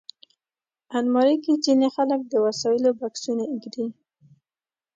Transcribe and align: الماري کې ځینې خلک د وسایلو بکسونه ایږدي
الماري 0.97 1.37
کې 1.43 1.53
ځینې 1.65 1.87
خلک 1.95 2.21
د 2.27 2.33
وسایلو 2.45 2.89
بکسونه 2.99 3.43
ایږدي 3.51 3.87